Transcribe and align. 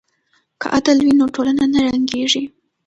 که 0.61 0.67
عدل 0.77 0.97
وي 1.05 1.13
نو 1.19 1.25
ټولنه 1.35 1.63
نه 1.73 1.79
ړنګیږي. 1.85 2.43